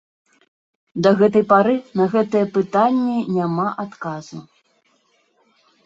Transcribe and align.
Да 1.07 1.11
гэтай 1.19 1.43
пары 1.51 1.75
на 2.01 2.09
гэтае 2.15 2.43
пытанне 2.57 3.17
няма 3.39 3.67
адказу. 3.87 4.45